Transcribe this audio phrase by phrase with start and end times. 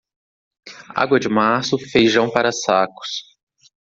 [0.95, 3.37] Água de março, feijão para sacos.